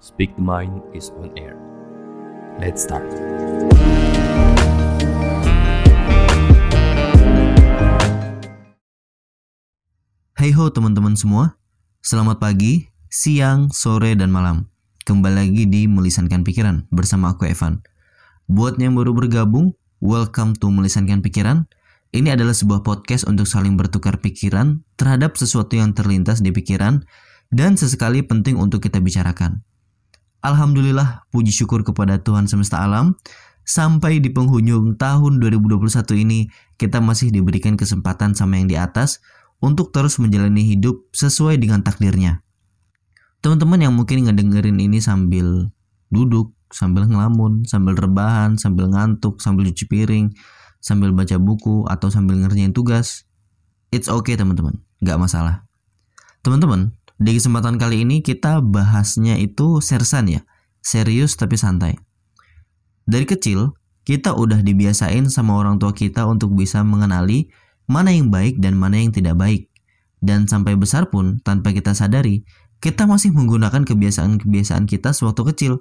[0.00, 1.60] Speak the Mind is on air.
[2.56, 3.04] Let's start.
[10.40, 11.60] Hai ho teman-teman semua,
[12.00, 14.72] selamat pagi, siang, sore, dan malam.
[15.04, 17.84] Kembali lagi di Melisankan Pikiran bersama aku Evan.
[18.48, 21.68] Buat yang baru bergabung, welcome to Melisankan Pikiran.
[22.16, 27.04] Ini adalah sebuah podcast untuk saling bertukar pikiran terhadap sesuatu yang terlintas di pikiran
[27.52, 29.60] dan sesekali penting untuk kita bicarakan.
[30.40, 33.12] Alhamdulillah, puji syukur kepada Tuhan semesta alam,
[33.68, 35.84] sampai di penghujung tahun 2021
[36.16, 36.48] ini
[36.80, 39.20] kita masih diberikan kesempatan sama yang di atas
[39.60, 42.40] untuk terus menjalani hidup sesuai dengan takdirnya.
[43.44, 45.68] Teman-teman yang mungkin ngedengerin ini sambil
[46.08, 50.32] duduk, sambil ngelamun, sambil rebahan, sambil ngantuk, sambil cuci piring,
[50.80, 53.28] sambil baca buku, atau sambil ngerjain tugas,
[53.92, 55.68] it's okay teman-teman, nggak masalah.
[56.40, 60.40] Teman-teman, di kesempatan kali ini kita bahasnya itu sersan ya,
[60.80, 62.00] serius tapi santai.
[63.04, 63.76] Dari kecil,
[64.08, 67.52] kita udah dibiasain sama orang tua kita untuk bisa mengenali
[67.84, 69.68] mana yang baik dan mana yang tidak baik.
[70.24, 72.40] Dan sampai besar pun, tanpa kita sadari,
[72.80, 75.72] kita masih menggunakan kebiasaan-kebiasaan kita sewaktu kecil.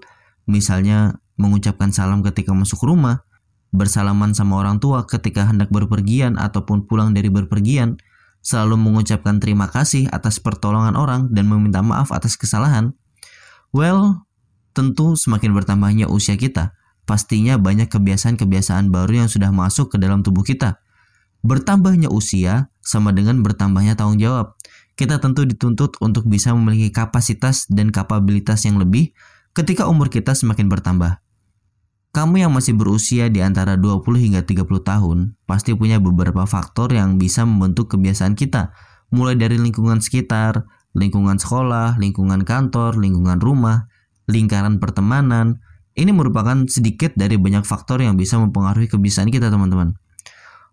[0.43, 3.23] Misalnya, mengucapkan salam ketika masuk rumah,
[3.71, 7.95] bersalaman sama orang tua ketika hendak berpergian ataupun pulang dari berpergian,
[8.41, 12.95] selalu mengucapkan terima kasih atas pertolongan orang dan meminta maaf atas kesalahan,
[13.75, 14.25] well,
[14.73, 16.73] tentu semakin bertambahnya usia kita,
[17.03, 20.79] pastinya banyak kebiasaan-kebiasaan baru yang sudah masuk ke dalam tubuh kita.
[21.39, 24.59] Bertambahnya usia sama dengan bertambahnya tanggung jawab.
[24.99, 29.15] Kita tentu dituntut untuk bisa memiliki kapasitas dan kapabilitas yang lebih
[29.55, 31.23] ketika umur kita semakin bertambah.
[32.09, 37.21] Kamu yang masih berusia di antara 20 hingga 30 tahun pasti punya beberapa faktor yang
[37.21, 38.73] bisa membentuk kebiasaan kita,
[39.13, 40.65] mulai dari lingkungan sekitar,
[40.97, 43.85] lingkungan sekolah, lingkungan kantor, lingkungan rumah,
[44.25, 45.61] lingkaran pertemanan.
[45.93, 49.93] Ini merupakan sedikit dari banyak faktor yang bisa mempengaruhi kebiasaan kita, teman-teman.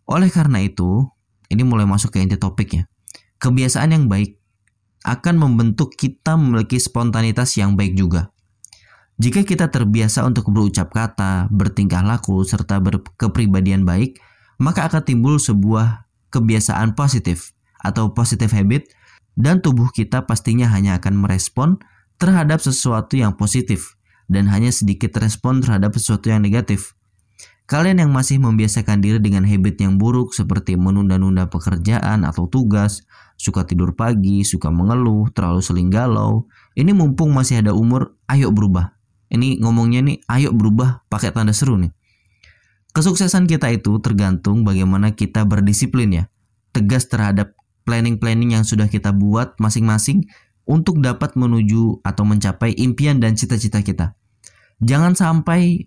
[0.08, 1.04] Oleh karena itu,
[1.52, 2.88] ini mulai masuk ke inti topiknya.
[3.42, 4.40] Kebiasaan yang baik
[5.04, 8.32] akan membentuk kita memiliki spontanitas yang baik juga.
[9.16, 14.20] Jika kita terbiasa untuk berucap kata, bertingkah laku, serta berkepribadian baik,
[14.60, 18.92] maka akan timbul sebuah kebiasaan positif atau positive habit
[19.36, 21.80] dan tubuh kita pastinya hanya akan merespon
[22.20, 23.96] terhadap sesuatu yang positif
[24.28, 26.96] dan hanya sedikit respon terhadap sesuatu yang negatif.
[27.66, 33.02] Kalian yang masih membiasakan diri dengan habit yang buruk seperti menunda-nunda pekerjaan atau tugas,
[33.34, 36.46] suka tidur pagi, suka mengeluh, terlalu sering galau,
[36.78, 38.95] ini mumpung masih ada umur, ayo berubah.
[39.30, 41.90] Ini ngomongnya nih, ayo berubah pakai tanda seru nih.
[42.94, 46.24] Kesuksesan kita itu tergantung bagaimana kita berdisiplin ya.
[46.72, 47.52] Tegas terhadap
[47.84, 50.26] planning-planning yang sudah kita buat masing-masing
[50.66, 54.18] untuk dapat menuju atau mencapai impian dan cita-cita kita.
[54.82, 55.86] Jangan sampai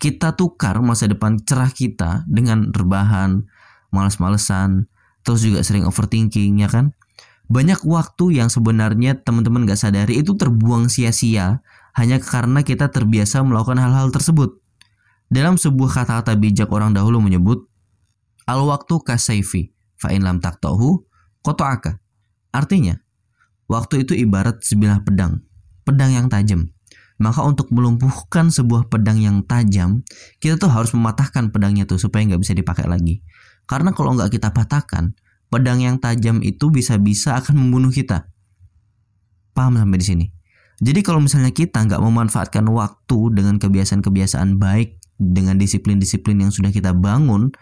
[0.00, 3.44] kita tukar masa depan cerah kita dengan rebahan,
[3.92, 4.88] males-malesan,
[5.26, 6.96] terus juga sering overthinking ya kan?
[7.50, 11.60] Banyak waktu yang sebenarnya teman-teman gak sadari itu terbuang sia-sia
[11.96, 14.58] hanya karena kita terbiasa melakukan hal-hal tersebut.
[15.30, 17.70] Dalam sebuah kata-kata bijak orang dahulu menyebut,
[18.50, 21.06] Al-waktu kasaifi, fa'in lam taktohu,
[21.46, 22.02] koto'aka.
[22.50, 22.98] Artinya,
[23.70, 25.46] waktu itu ibarat sebilah pedang,
[25.86, 26.66] pedang yang tajam.
[27.22, 30.02] Maka untuk melumpuhkan sebuah pedang yang tajam,
[30.42, 33.22] kita tuh harus mematahkan pedangnya tuh supaya nggak bisa dipakai lagi.
[33.70, 35.14] Karena kalau nggak kita patahkan,
[35.46, 38.26] pedang yang tajam itu bisa-bisa akan membunuh kita.
[39.54, 40.26] Paham sampai di sini?
[40.80, 46.96] Jadi kalau misalnya kita nggak memanfaatkan waktu dengan kebiasaan-kebiasaan baik, dengan disiplin-disiplin yang sudah kita
[46.96, 47.52] bangun,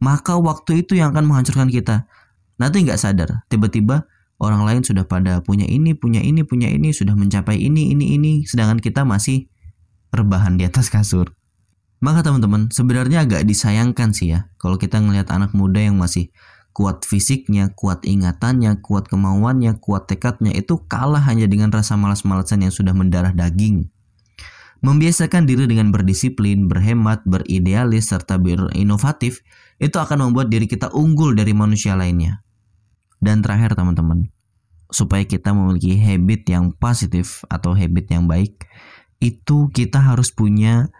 [0.00, 2.08] maka waktu itu yang akan menghancurkan kita.
[2.56, 4.08] Nanti nggak sadar, tiba-tiba
[4.40, 8.32] orang lain sudah pada punya ini, punya ini, punya ini, sudah mencapai ini, ini, ini,
[8.48, 9.52] sedangkan kita masih
[10.16, 11.36] rebahan di atas kasur.
[12.00, 16.32] Maka teman-teman, sebenarnya agak disayangkan sih ya, kalau kita ngelihat anak muda yang masih
[16.74, 22.74] kuat fisiknya, kuat ingatannya, kuat kemauannya, kuat tekadnya itu kalah hanya dengan rasa malas-malasan yang
[22.74, 23.88] sudah mendarah daging.
[24.84, 29.40] Membiasakan diri dengan berdisiplin, berhemat, beridealis, serta berinovatif
[29.80, 32.44] itu akan membuat diri kita unggul dari manusia lainnya.
[33.22, 34.28] Dan terakhir teman-teman,
[34.92, 38.66] supaya kita memiliki habit yang positif atau habit yang baik,
[39.22, 40.92] itu kita harus punya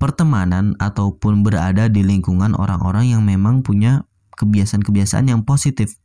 [0.00, 5.96] pertemanan ataupun berada di lingkungan orang-orang yang memang punya kebiasaan-kebiasaan yang positif.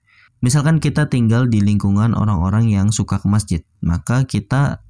[0.44, 4.86] Misalkan kita tinggal di lingkungan orang-orang yang suka ke masjid, maka kita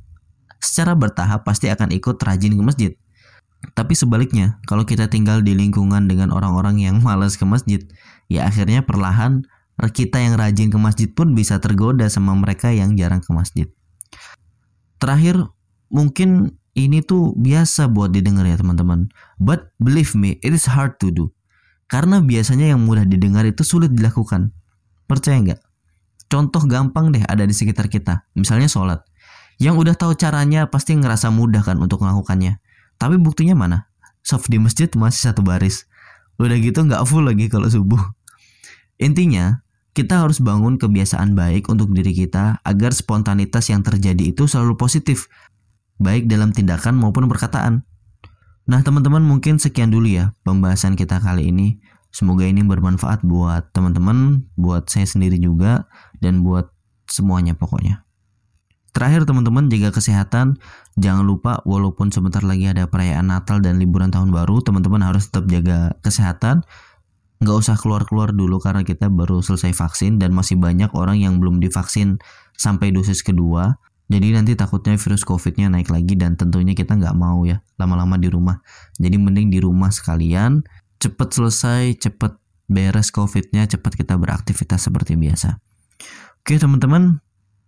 [0.60, 2.92] secara bertahap pasti akan ikut rajin ke masjid.
[3.74, 7.82] Tapi sebaliknya, kalau kita tinggal di lingkungan dengan orang-orang yang malas ke masjid,
[8.28, 9.48] ya akhirnya perlahan
[9.78, 13.68] kita yang rajin ke masjid pun bisa tergoda sama mereka yang jarang ke masjid.
[14.98, 15.48] Terakhir,
[15.94, 19.10] mungkin ini tuh biasa buat didengar ya teman-teman.
[19.42, 21.34] But believe me, it is hard to do.
[21.88, 24.52] Karena biasanya yang mudah didengar itu sulit dilakukan.
[25.08, 25.62] Percaya nggak?
[26.28, 28.28] Contoh gampang deh ada di sekitar kita.
[28.36, 29.08] Misalnya sholat.
[29.58, 32.60] Yang udah tahu caranya pasti ngerasa mudah kan untuk melakukannya.
[33.00, 33.88] Tapi buktinya mana?
[34.22, 35.88] Soft di masjid masih satu baris.
[36.38, 38.04] Udah gitu nggak full lagi kalau subuh.
[39.00, 39.64] Intinya,
[39.98, 45.26] kita harus bangun kebiasaan baik untuk diri kita agar spontanitas yang terjadi itu selalu positif,
[45.98, 47.82] baik dalam tindakan maupun perkataan.
[48.68, 51.80] Nah, teman-teman mungkin sekian dulu ya pembahasan kita kali ini.
[52.12, 55.88] Semoga ini bermanfaat buat teman-teman, buat saya sendiri juga,
[56.20, 56.68] dan buat
[57.08, 58.04] semuanya pokoknya.
[58.92, 60.58] Terakhir teman-teman jaga kesehatan,
[60.98, 65.46] jangan lupa walaupun sebentar lagi ada perayaan Natal dan liburan tahun baru, teman-teman harus tetap
[65.48, 66.66] jaga kesehatan.
[67.38, 71.62] Nggak usah keluar-keluar dulu karena kita baru selesai vaksin dan masih banyak orang yang belum
[71.62, 72.18] divaksin
[72.58, 73.78] sampai dosis kedua.
[74.08, 78.32] Jadi nanti takutnya virus COVID-nya naik lagi dan tentunya kita nggak mau ya lama-lama di
[78.32, 78.64] rumah.
[78.96, 80.64] Jadi mending di rumah sekalian,
[81.04, 82.40] cepet selesai, cepet
[82.72, 85.60] beres COVID-nya, cepet kita beraktivitas seperti biasa.
[86.40, 87.20] Oke teman-teman,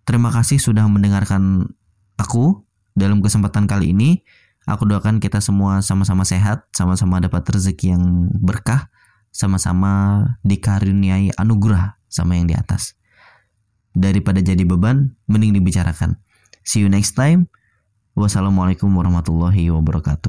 [0.07, 1.75] terima kasih sudah mendengarkan
[2.15, 2.63] aku
[2.95, 4.23] dalam kesempatan kali ini.
[4.63, 8.87] Aku doakan kita semua sama-sama sehat, sama-sama dapat rezeki yang berkah,
[9.33, 12.95] sama-sama dikaruniai anugerah sama yang di atas.
[13.91, 16.21] Daripada jadi beban, mending dibicarakan.
[16.69, 17.49] See you next time.
[18.13, 20.27] Wassalamualaikum warahmatullahi wabarakatuh.